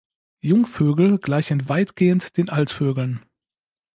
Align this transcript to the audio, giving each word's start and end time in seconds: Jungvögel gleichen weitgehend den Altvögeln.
Jungvögel 0.43 1.19
gleichen 1.19 1.69
weitgehend 1.69 2.35
den 2.37 2.49
Altvögeln. 2.49 3.23